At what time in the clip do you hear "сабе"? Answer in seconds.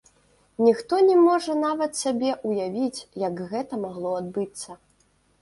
1.99-2.31